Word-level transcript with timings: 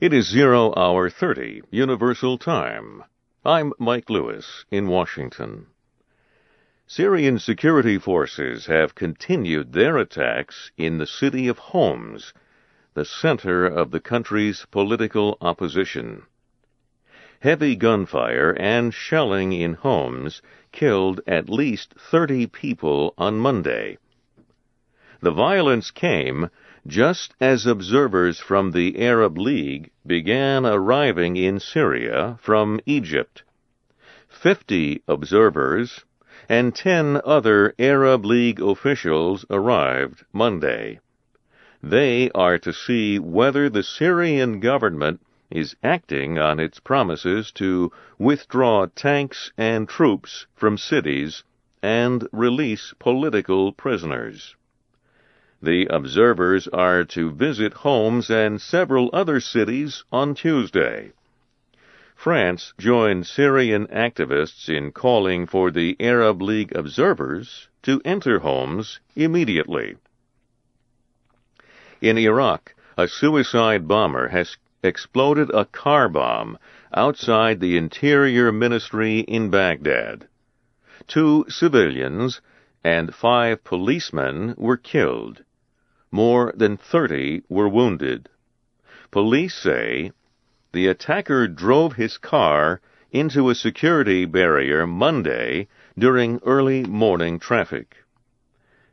It 0.00 0.14
is 0.14 0.30
zero 0.30 0.72
hour 0.78 1.10
30 1.10 1.60
Universal 1.70 2.38
Time. 2.38 3.04
I'm 3.44 3.74
Mike 3.78 4.08
Lewis 4.08 4.64
in 4.70 4.88
Washington. 4.88 5.66
Syrian 6.86 7.38
security 7.38 7.98
forces 7.98 8.64
have 8.64 8.94
continued 8.94 9.74
their 9.74 9.98
attacks 9.98 10.72
in 10.78 10.96
the 10.96 11.06
city 11.06 11.48
of 11.48 11.58
Homs, 11.58 12.32
the 12.94 13.04
center 13.04 13.66
of 13.66 13.90
the 13.90 14.00
country's 14.00 14.64
political 14.70 15.36
opposition. 15.42 16.22
Heavy 17.40 17.76
gunfire 17.76 18.56
and 18.58 18.94
shelling 18.94 19.52
in 19.52 19.74
Homs 19.74 20.40
killed 20.72 21.20
at 21.26 21.50
least 21.50 21.92
30 21.98 22.46
people 22.46 23.12
on 23.18 23.38
Monday. 23.38 23.98
The 25.20 25.30
violence 25.30 25.90
came 25.90 26.48
just 26.86 27.34
as 27.40 27.66
observers 27.66 28.38
from 28.38 28.70
the 28.70 29.00
Arab 29.00 29.36
League 29.36 29.90
began 30.06 30.64
arriving 30.64 31.36
in 31.36 31.60
Syria 31.60 32.38
from 32.40 32.80
Egypt. 32.86 33.42
Fifty 34.28 35.02
observers 35.06 36.04
and 36.48 36.74
ten 36.74 37.20
other 37.24 37.74
Arab 37.78 38.24
League 38.24 38.60
officials 38.60 39.44
arrived 39.50 40.24
Monday. 40.32 41.00
They 41.82 42.30
are 42.32 42.58
to 42.58 42.72
see 42.72 43.18
whether 43.18 43.68
the 43.68 43.82
Syrian 43.82 44.60
government 44.60 45.20
is 45.50 45.76
acting 45.82 46.38
on 46.38 46.60
its 46.60 46.80
promises 46.80 47.50
to 47.52 47.90
withdraw 48.18 48.86
tanks 48.94 49.52
and 49.58 49.88
troops 49.88 50.46
from 50.54 50.78
cities 50.78 51.42
and 51.82 52.26
release 52.32 52.94
political 52.98 53.72
prisoners. 53.72 54.56
The 55.62 55.86
observers 55.90 56.68
are 56.68 57.04
to 57.04 57.30
visit 57.30 57.74
Homs 57.74 58.30
and 58.30 58.62
several 58.62 59.10
other 59.12 59.40
cities 59.40 60.04
on 60.10 60.34
Tuesday. 60.34 61.12
France 62.16 62.72
joined 62.78 63.26
Syrian 63.26 63.86
activists 63.88 64.70
in 64.74 64.90
calling 64.90 65.46
for 65.46 65.70
the 65.70 65.96
Arab 66.00 66.40
League 66.40 66.74
observers 66.74 67.68
to 67.82 68.00
enter 68.06 68.38
Homs 68.38 69.00
immediately. 69.14 69.96
In 72.00 72.16
Iraq, 72.16 72.74
a 72.96 73.06
suicide 73.06 73.86
bomber 73.86 74.28
has 74.28 74.56
exploded 74.82 75.50
a 75.50 75.66
car 75.66 76.08
bomb 76.08 76.58
outside 76.94 77.60
the 77.60 77.76
Interior 77.76 78.50
Ministry 78.50 79.20
in 79.20 79.50
Baghdad. 79.50 80.26
Two 81.06 81.44
civilians 81.50 82.40
and 82.82 83.14
five 83.14 83.62
policemen 83.62 84.54
were 84.56 84.78
killed. 84.78 85.42
More 86.12 86.52
than 86.56 86.76
30 86.76 87.42
were 87.48 87.68
wounded. 87.68 88.28
Police 89.12 89.54
say 89.54 90.10
the 90.72 90.88
attacker 90.88 91.46
drove 91.46 91.94
his 91.94 92.18
car 92.18 92.80
into 93.12 93.48
a 93.48 93.54
security 93.54 94.24
barrier 94.24 94.86
Monday 94.88 95.68
during 95.96 96.40
early 96.44 96.82
morning 96.84 97.38
traffic. 97.38 97.96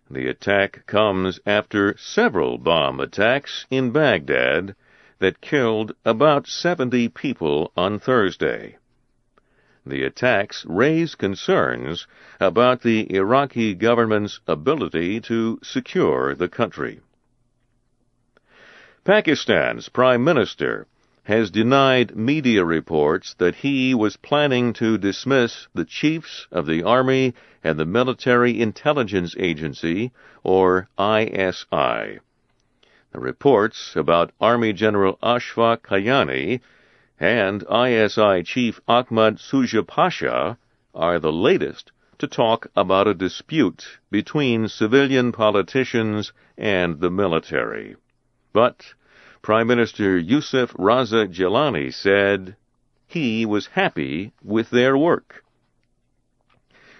The 0.09 0.27
attack 0.27 0.85
comes 0.85 1.39
after 1.45 1.97
several 1.97 2.57
bomb 2.59 2.99
attacks 2.99 3.65
in 3.69 3.91
Baghdad 3.91 4.75
that 5.19 5.41
killed 5.41 5.93
about 6.05 6.47
70 6.47 7.09
people 7.09 7.71
on 7.75 7.99
Thursday. 7.99 8.77
The 9.85 10.03
attacks 10.03 10.65
raise 10.67 11.15
concerns 11.15 12.05
about 12.39 12.81
the 12.81 13.11
Iraqi 13.13 13.73
government's 13.73 14.39
ability 14.47 15.19
to 15.21 15.59
secure 15.63 16.35
the 16.35 16.49
country. 16.49 17.01
Pakistan's 19.07 19.87
Prime 19.87 20.21
Minister 20.21 20.85
has 21.23 21.49
denied 21.49 22.17
media 22.17 22.65
reports 22.65 23.33
that 23.35 23.55
he 23.55 23.95
was 23.95 24.17
planning 24.17 24.73
to 24.73 24.97
dismiss 24.97 25.69
the 25.73 25.85
chiefs 25.85 26.45
of 26.51 26.65
the 26.65 26.83
Army 26.83 27.33
and 27.63 27.79
the 27.79 27.85
Military 27.85 28.59
Intelligence 28.59 29.33
Agency, 29.39 30.11
or 30.43 30.89
ISI. 30.99 32.19
The 33.13 33.19
reports 33.21 33.95
about 33.95 34.33
Army 34.41 34.73
General 34.73 35.17
Ashfaq 35.23 35.83
Kayani 35.83 36.59
and 37.17 37.63
ISI 37.63 38.43
Chief 38.43 38.81
Ahmad 38.89 39.37
Shuja 39.37 39.87
Pasha 39.87 40.57
are 40.93 41.17
the 41.17 41.31
latest 41.31 41.93
to 42.19 42.27
talk 42.27 42.67
about 42.75 43.07
a 43.07 43.13
dispute 43.13 43.99
between 44.11 44.67
civilian 44.67 45.31
politicians 45.31 46.33
and 46.57 46.99
the 46.99 47.09
military. 47.09 47.95
But 48.51 48.95
Prime 49.47 49.67
Minister 49.67 50.17
Yusuf 50.17 50.73
Raza 50.73 51.25
Gilani 51.25 51.89
said 51.93 52.57
he 53.07 53.45
was 53.45 53.67
happy 53.67 54.33
with 54.43 54.71
their 54.71 54.97
work. 54.97 55.45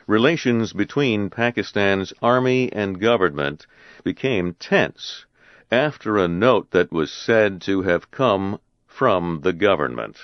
Relations 0.08 0.72
between 0.72 1.30
Pakistan's 1.30 2.14
army 2.22 2.72
and 2.72 3.02
government 3.02 3.68
became 4.02 4.54
tense 4.54 5.26
after 5.70 6.16
a 6.16 6.30
note 6.30 6.72
that 6.72 6.90
was 6.90 7.12
said 7.12 7.60
to 7.64 7.82
have 7.82 8.12
come 8.12 8.62
from 8.86 9.42
the 9.44 9.52
government. 9.52 10.18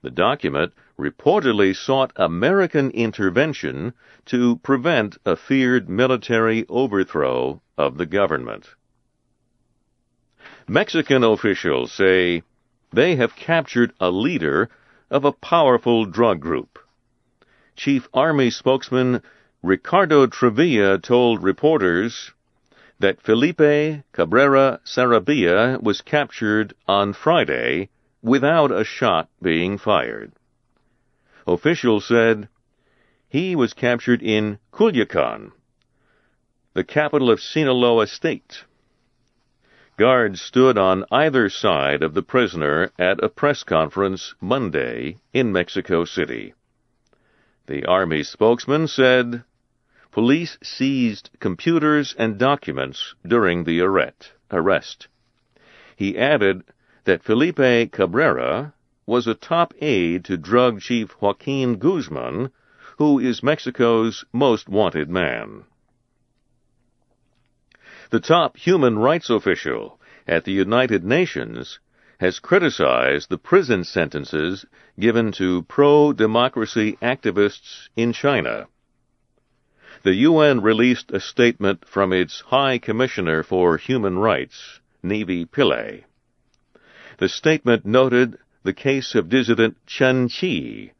The 0.00 0.10
document 0.10 0.72
reportedly 0.98 1.76
sought 1.76 2.10
American 2.16 2.90
intervention 2.92 3.92
to 4.24 4.56
prevent 4.62 5.18
a 5.26 5.36
feared 5.36 5.90
military 5.90 6.64
overthrow 6.70 7.60
of 7.76 7.98
the 7.98 8.06
government. 8.06 8.70
Mexican 10.70 11.24
officials 11.24 11.90
say 11.92 12.42
they 12.92 13.16
have 13.16 13.34
captured 13.34 13.90
a 13.98 14.10
leader 14.10 14.68
of 15.10 15.24
a 15.24 15.32
powerful 15.32 16.04
drug 16.04 16.40
group. 16.40 16.78
Chief 17.74 18.06
Army 18.12 18.50
spokesman 18.50 19.22
Ricardo 19.62 20.26
Trevilla 20.26 21.02
told 21.02 21.42
reporters 21.42 22.32
that 22.98 23.22
Felipe 23.22 24.02
Cabrera 24.12 24.80
Sarabia 24.84 25.82
was 25.82 26.02
captured 26.02 26.74
on 26.86 27.14
Friday 27.14 27.88
without 28.20 28.70
a 28.70 28.84
shot 28.84 29.30
being 29.40 29.78
fired. 29.78 30.32
Officials 31.46 32.06
said 32.06 32.46
he 33.30 33.56
was 33.56 33.72
captured 33.72 34.22
in 34.22 34.58
Culiacan, 34.70 35.52
the 36.74 36.84
capital 36.84 37.30
of 37.30 37.40
Sinaloa 37.40 38.06
State. 38.06 38.64
Guards 39.98 40.40
stood 40.40 40.78
on 40.78 41.04
either 41.10 41.48
side 41.48 42.04
of 42.04 42.14
the 42.14 42.22
prisoner 42.22 42.92
at 43.00 43.20
a 43.20 43.28
press 43.28 43.64
conference 43.64 44.32
Monday 44.40 45.16
in 45.32 45.50
Mexico 45.50 46.04
City. 46.04 46.54
The 47.66 47.84
Army 47.84 48.22
spokesman 48.22 48.86
said 48.86 49.42
police 50.12 50.56
seized 50.62 51.30
computers 51.40 52.14
and 52.16 52.38
documents 52.38 53.16
during 53.26 53.64
the 53.64 53.80
arrest. 53.80 55.08
He 55.96 56.16
added 56.16 56.62
that 57.02 57.24
Felipe 57.24 57.90
Cabrera 57.90 58.74
was 59.04 59.26
a 59.26 59.34
top 59.34 59.74
aide 59.80 60.24
to 60.26 60.36
drug 60.36 60.80
chief 60.80 61.20
Joaquin 61.20 61.74
Guzman, 61.74 62.52
who 62.98 63.18
is 63.18 63.42
Mexico's 63.42 64.24
most 64.32 64.68
wanted 64.68 65.10
man. 65.10 65.64
The 68.10 68.20
top 68.20 68.56
human 68.56 68.98
rights 68.98 69.28
official 69.28 70.00
at 70.26 70.44
the 70.44 70.52
United 70.52 71.04
Nations 71.04 71.78
has 72.20 72.38
criticized 72.38 73.28
the 73.28 73.36
prison 73.36 73.84
sentences 73.84 74.64
given 74.98 75.30
to 75.32 75.62
pro 75.64 76.14
democracy 76.14 76.96
activists 77.02 77.90
in 77.96 78.14
China. 78.14 78.66
The 80.04 80.14
UN 80.14 80.62
released 80.62 81.10
a 81.10 81.20
statement 81.20 81.86
from 81.86 82.14
its 82.14 82.40
High 82.40 82.78
Commissioner 82.78 83.42
for 83.42 83.76
Human 83.76 84.18
Rights, 84.18 84.80
Navi 85.04 85.44
Pillay. 85.44 86.04
The 87.18 87.28
statement 87.28 87.84
noted 87.84 88.38
the 88.62 88.72
case 88.72 89.14
of 89.14 89.28
dissident 89.28 89.76
Chen 89.84 90.28
Xi, 90.28 90.92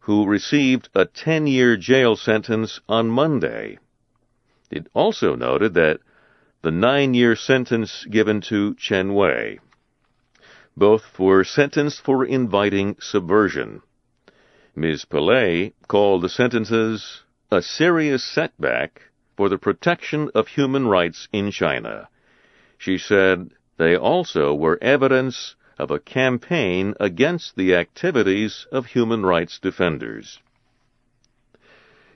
who 0.00 0.24
received 0.24 0.88
a 0.94 1.04
10 1.04 1.48
year 1.48 1.76
jail 1.76 2.14
sentence 2.14 2.78
on 2.88 3.08
Monday. 3.08 3.78
It 4.70 4.86
also 4.94 5.34
noted 5.34 5.74
that 5.74 5.98
the 6.64 6.70
nine 6.70 7.12
year 7.12 7.36
sentence 7.36 8.06
given 8.10 8.40
to 8.40 8.74
Chen 8.76 9.12
Wei. 9.12 9.58
Both 10.74 11.18
were 11.18 11.44
sentenced 11.44 12.00
for 12.00 12.24
inviting 12.24 12.96
subversion. 12.98 13.82
Ms. 14.74 15.04
Pillay 15.04 15.74
called 15.88 16.22
the 16.22 16.30
sentences 16.30 17.22
a 17.50 17.60
serious 17.60 18.24
setback 18.24 19.02
for 19.36 19.50
the 19.50 19.58
protection 19.58 20.30
of 20.34 20.48
human 20.48 20.86
rights 20.86 21.28
in 21.34 21.50
China. 21.50 22.08
She 22.78 22.96
said 22.96 23.50
they 23.76 23.94
also 23.94 24.54
were 24.54 24.78
evidence 24.80 25.56
of 25.78 25.90
a 25.90 26.00
campaign 26.00 26.94
against 26.98 27.56
the 27.56 27.74
activities 27.74 28.66
of 28.72 28.86
human 28.86 29.26
rights 29.26 29.58
defenders. 29.58 30.38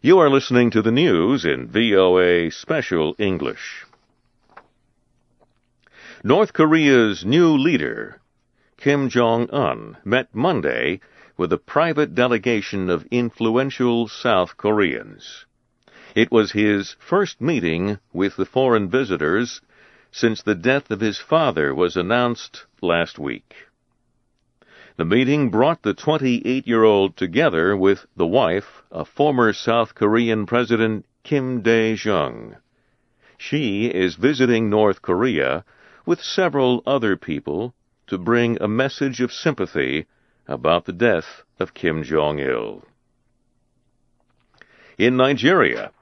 You 0.00 0.18
are 0.20 0.30
listening 0.30 0.70
to 0.70 0.80
the 0.80 0.92
news 0.92 1.44
in 1.44 1.66
VOA 1.66 2.50
Special 2.50 3.14
English. 3.18 3.84
North 6.24 6.52
Korea's 6.52 7.24
new 7.24 7.56
leader, 7.56 8.20
Kim 8.76 9.08
Jong 9.08 9.48
un 9.50 9.96
met 10.04 10.34
Monday 10.34 10.98
with 11.36 11.52
a 11.52 11.58
private 11.58 12.12
delegation 12.12 12.90
of 12.90 13.06
influential 13.12 14.08
South 14.08 14.56
Koreans. 14.56 15.46
It 16.16 16.32
was 16.32 16.50
his 16.50 16.96
first 16.98 17.40
meeting 17.40 18.00
with 18.12 18.34
the 18.34 18.44
foreign 18.44 18.88
visitors 18.88 19.60
since 20.10 20.42
the 20.42 20.56
death 20.56 20.90
of 20.90 20.98
his 20.98 21.18
father 21.18 21.72
was 21.72 21.96
announced 21.96 22.66
last 22.82 23.20
week. 23.20 23.54
The 24.96 25.04
meeting 25.04 25.50
brought 25.50 25.82
the 25.82 25.94
28 25.94 26.66
year 26.66 26.82
old 26.82 27.16
together 27.16 27.76
with 27.76 28.06
the 28.16 28.26
wife 28.26 28.82
of 28.90 29.08
former 29.08 29.52
South 29.52 29.94
Korean 29.94 30.46
President 30.46 31.06
Kim 31.22 31.62
Dae 31.62 31.92
Jung. 31.92 32.56
She 33.36 33.86
is 33.86 34.16
visiting 34.16 34.68
North 34.68 35.00
Korea 35.00 35.64
with 36.08 36.22
several 36.22 36.82
other 36.86 37.18
people 37.18 37.74
to 38.06 38.16
bring 38.16 38.56
a 38.62 38.66
message 38.66 39.20
of 39.20 39.30
sympathy 39.30 40.06
about 40.46 40.86
the 40.86 40.92
death 40.94 41.42
of 41.60 41.74
Kim 41.74 42.02
Jong 42.02 42.38
il. 42.38 42.82
In 44.96 45.18
Nigeria, 45.18 45.92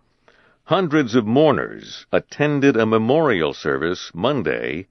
hundreds 0.67 1.17
of 1.17 1.27
mourners 1.27 2.07
attended 2.13 2.77
a 2.77 2.87
memorial 2.87 3.53
service 3.53 4.13
Monday 4.15 4.87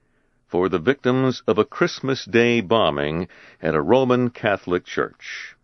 for 0.49 0.67
the 0.67 0.79
victims 0.91 1.41
of 1.47 1.57
a 1.57 1.63
Christmas 1.63 2.25
Day 2.25 2.59
bombing 2.59 3.29
at 3.61 3.73
a 3.73 3.81
Roman 3.81 4.29
Catholic 4.29 4.83
church. 4.83 5.55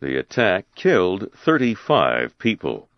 The 0.00 0.16
attack 0.16 0.66
killed 0.76 1.32
35 1.44 2.38
people. 2.38 2.88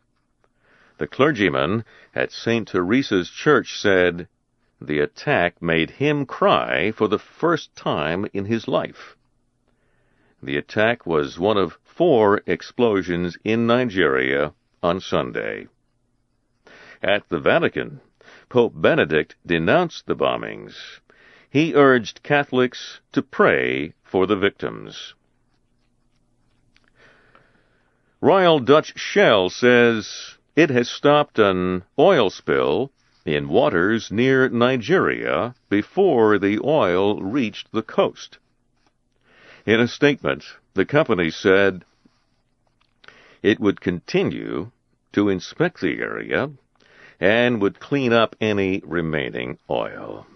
The 0.99 1.07
clergyman 1.07 1.87
at 2.15 2.33
St. 2.33 2.69
Teresa's 2.69 3.31
Church 3.31 3.79
said, 3.79 4.29
The 4.81 5.01
attack 5.01 5.61
made 5.61 5.91
him 5.91 6.25
cry 6.25 6.91
for 6.91 7.07
the 7.07 7.19
first 7.19 7.77
time 7.77 8.27
in 8.33 8.47
his 8.47 8.67
life. 8.67 9.17
The 10.43 10.57
attack 10.57 11.07
was 11.07 11.39
one 11.39 11.59
of 11.59 11.79
four 11.85 12.41
explosions 12.47 13.37
in 13.45 13.67
Nigeria 13.67 14.55
on 14.83 15.01
Sunday. 15.01 15.69
At 17.03 17.29
the 17.29 17.41
Vatican, 17.41 18.01
Pope 18.49 18.73
Benedict 18.75 19.37
denounced 19.45 20.07
the 20.07 20.17
bombings 20.17 21.01
he 21.51 21.75
urged 21.75 22.23
Catholics 22.23 23.01
to 23.11 23.23
pray 23.23 23.93
for 24.05 24.27
the 24.27 24.37
victims. 24.37 25.15
Royal 28.21 28.61
Dutch 28.61 28.97
Shell 28.97 29.51
says 29.51 30.39
it 30.55 30.71
has 30.71 30.89
stopped 30.89 31.41
an 31.41 31.83
oil 31.99 32.31
spill 32.31 32.93
in 33.25 33.49
waters 33.49 34.11
near 34.11 34.49
Nigeria 34.49 35.55
before 35.69 36.39
the 36.39 36.59
oil 36.65 37.23
reached 37.23 37.71
the 37.73 37.83
coast. 37.83 38.39
In 39.67 39.81
a 39.81 39.89
statement, 39.89 40.45
the 40.75 40.87
company 40.87 41.31
said 41.31 41.85
it 43.43 43.61
would 43.61 43.81
continue 43.81 44.71
to 45.13 45.29
inspect 45.29 45.81
the 45.81 46.01
area 46.01 46.51
and 47.19 47.61
would 47.61 47.81
clean 47.81 48.13
up 48.13 48.35
any 48.41 48.81
remaining 48.85 49.59
oil. 49.69 50.27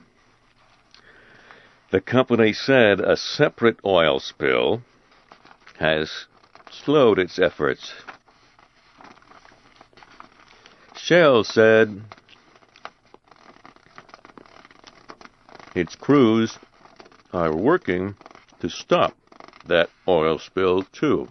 The 1.91 2.01
company 2.01 2.53
said 2.53 3.01
a 3.01 3.17
separate 3.17 3.79
oil 3.85 4.21
spill 4.21 4.83
has 5.79 6.27
slowed 6.71 7.19
its 7.19 7.39
efforts. 7.39 7.93
Shell 10.97 11.45
said 11.45 12.03
its 15.75 15.97
crews 15.97 16.59
are 17.33 17.55
working 17.55 18.15
to 18.61 18.69
stop 18.69 19.15
that 19.67 19.91
oil 20.07 20.39
spill 20.39 20.85
too. 20.93 21.29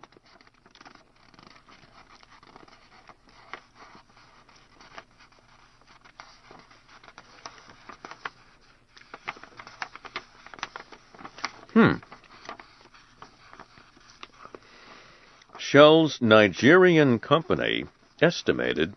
Hmm. 11.74 11.94
Shell's 15.58 16.22
Nigerian 16.22 17.18
company 17.18 17.86
estimated 18.22 18.94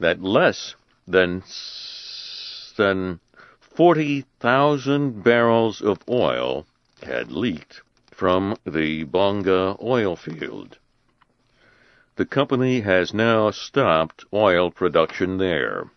that 0.00 0.22
less 0.22 0.74
than 1.06 1.42
than 2.76 3.20
40,000 3.74 5.24
barrels 5.24 5.82
of 5.82 5.98
oil 6.08 6.64
had 7.02 7.32
leaked 7.32 7.82
from 8.12 8.56
the 8.64 9.02
Bonga 9.02 9.76
oil 9.82 10.14
field. 10.14 10.78
The 12.14 12.24
company 12.24 12.82
has 12.82 13.12
now 13.12 13.50
stopped 13.50 14.24
oil 14.32 14.70
production 14.70 15.38
there. 15.38 15.90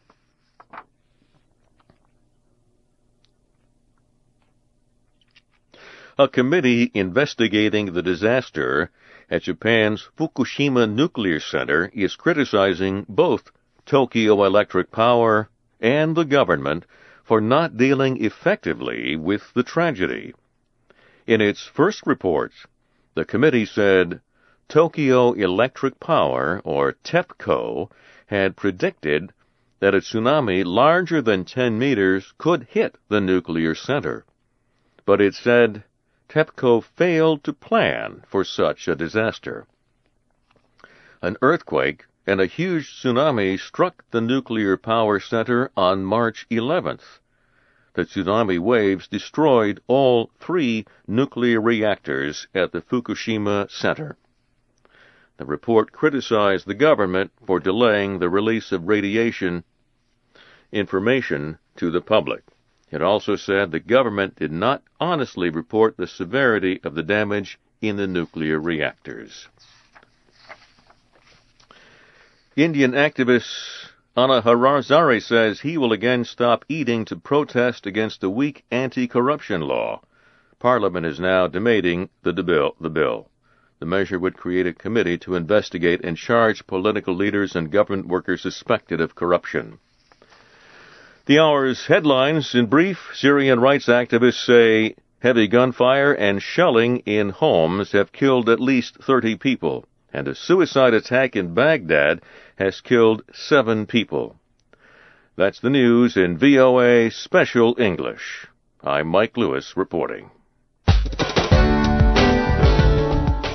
A 6.18 6.28
committee 6.28 6.90
investigating 6.96 7.94
the 7.94 8.02
disaster 8.02 8.90
at 9.30 9.44
Japan's 9.44 10.10
Fukushima 10.18 10.92
Nuclear 10.92 11.40
Center 11.40 11.92
is 11.94 12.16
criticizing 12.16 13.06
both 13.08 13.52
Tokyo 13.86 14.44
Electric 14.44 14.90
Power 14.90 15.50
and 15.80 16.16
the 16.16 16.26
government 16.26 16.84
for 17.28 17.42
not 17.42 17.76
dealing 17.76 18.24
effectively 18.24 19.18
with 19.18 19.54
the 19.54 19.62
tragedy. 19.62 20.34
In 21.28 21.42
its 21.42 21.66
first 21.66 22.08
report, 22.08 22.54
the 23.16 23.26
committee 23.26 23.66
said 23.66 24.22
Tokyo 24.70 25.34
Electric 25.34 26.00
Power, 26.00 26.62
or 26.64 26.94
TEPCO, 27.04 27.92
had 28.28 28.56
predicted 28.56 29.34
that 29.80 29.94
a 29.94 29.98
tsunami 29.98 30.64
larger 30.64 31.22
than 31.22 31.44
10 31.44 31.78
meters 31.78 32.34
could 32.38 32.64
hit 32.70 32.96
the 33.10 33.20
nuclear 33.20 33.76
center. 33.76 34.26
But 35.06 35.20
it 35.20 35.36
said 35.36 35.84
TEPCO 36.30 36.82
failed 36.82 37.44
to 37.44 37.52
plan 37.52 38.24
for 38.26 38.46
such 38.46 38.88
a 38.88 38.96
disaster. 38.96 39.68
An 41.22 41.36
earthquake 41.42 42.06
and 42.28 42.42
a 42.42 42.46
huge 42.46 43.02
tsunami 43.02 43.58
struck 43.58 44.04
the 44.12 44.20
nuclear 44.20 44.76
power 44.76 45.18
center 45.18 45.72
on 45.78 46.04
March 46.04 46.46
11th. 46.52 47.20
The 47.94 48.04
tsunami 48.04 48.60
waves 48.60 49.08
destroyed 49.08 49.82
all 49.88 50.30
three 50.38 50.86
nuclear 51.08 51.62
reactors 51.62 52.48
at 52.54 52.74
the 52.74 52.82
Fukushima 52.82 53.72
center. 53.72 54.18
The 55.38 55.46
report 55.46 55.94
criticized 55.94 56.68
the 56.68 56.74
government 56.74 57.32
for 57.46 57.62
delaying 57.62 58.20
the 58.20 58.30
release 58.30 58.74
of 58.74 58.90
radiation 58.90 59.64
information 60.74 61.58
to 61.78 61.90
the 61.90 62.02
public. 62.02 62.44
It 62.92 63.02
also 63.02 63.38
said 63.38 63.72
the 63.72 63.80
government 63.80 64.36
did 64.36 64.52
not 64.52 64.84
honestly 65.00 65.50
report 65.50 65.96
the 65.96 66.08
severity 66.08 66.82
of 66.84 66.94
the 66.94 67.04
damage 67.04 67.58
in 67.82 67.96
the 67.96 68.08
nuclear 68.08 68.60
reactors. 68.60 69.48
Indian 72.58 72.94
activist 72.94 73.92
Anna 74.16 74.42
Hazare 74.42 75.22
says 75.22 75.60
he 75.60 75.78
will 75.78 75.94
again 75.94 76.26
stop 76.26 76.66
eating 76.68 77.06
to 77.06 77.16
protest 77.16 77.86
against 77.86 78.20
the 78.20 78.32
weak 78.32 78.66
anti-corruption 78.72 79.62
law. 79.62 80.02
Parliament 80.58 81.06
is 81.06 81.20
now 81.20 81.46
debating 81.46 82.10
the 82.24 82.34
bill. 82.34 82.76
The 82.82 82.90
bill. 82.90 83.30
The 83.78 83.86
measure 83.86 84.18
would 84.18 84.38
create 84.38 84.66
a 84.66 84.74
committee 84.74 85.20
to 85.20 85.36
investigate 85.36 86.02
and 86.04 86.18
charge 86.18 86.66
political 86.66 87.14
leaders 87.14 87.56
and 87.56 87.72
government 87.72 88.08
workers 88.08 88.42
suspected 88.42 89.02
of 89.02 89.14
corruption. 89.14 89.78
The 91.28 91.38
hour's 91.38 91.86
headlines 91.86 92.56
in 92.56 92.66
brief 92.66 93.12
Syrian 93.14 93.60
rights 93.60 93.86
activists 93.86 94.44
say 94.44 94.96
heavy 95.20 95.48
gunfire 95.48 96.12
and 96.12 96.42
shelling 96.42 97.04
in 97.06 97.30
Homs 97.30 97.92
have 97.92 98.12
killed 98.12 98.50
at 98.50 98.60
least 98.60 98.98
30 99.04 99.36
people, 99.36 99.86
and 100.14 100.28
a 100.28 100.36
suicide 100.36 100.94
attack 100.94 101.36
in 101.36 101.54
Baghdad 101.54 102.22
has 102.56 102.82
killed 102.82 103.24
seven 103.34 103.86
people. 103.86 104.36
That's 105.36 105.60
the 105.60 105.70
news 105.70 106.18
in 106.18 106.38
VOA 106.38 107.12
Special 107.12 107.76
English. 107.80 108.48
I'm 108.84 109.08
Mike 109.08 109.38
Lewis 109.38 109.74
reporting. 109.76 110.32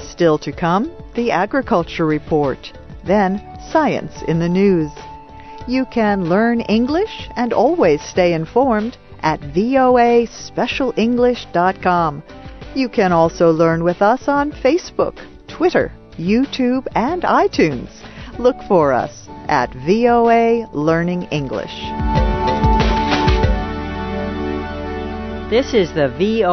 Still 0.08 0.38
to 0.38 0.52
come, 0.52 0.92
the 1.14 1.32
Agriculture 1.32 2.06
Report. 2.06 2.72
Then, 3.04 3.42
Science 3.70 4.22
in 4.28 4.38
the 4.38 4.48
News. 4.48 4.92
You 5.66 5.86
can 5.86 6.28
learn 6.28 6.60
English 6.60 7.28
and 7.36 7.52
always 7.52 8.00
stay 8.02 8.34
informed 8.34 8.96
at 9.22 9.40
voaspecialenglish.com. 9.40 12.22
You 12.74 12.88
can 12.88 13.12
also 13.12 13.50
learn 13.50 13.84
with 13.84 14.00
us 14.02 14.26
on 14.28 14.52
Facebook, 14.52 15.18
Twitter, 15.48 15.92
YouTube, 16.16 16.86
and 16.94 17.22
iTunes. 17.22 17.90
Look 18.38 18.56
for 18.68 18.92
us 18.92 19.28
at 19.48 19.72
VOA 19.74 20.68
Learning 20.72 21.22
English. 21.24 21.74
This 25.50 25.74
is 25.74 25.92
the 25.92 26.08
VOA 26.08 26.52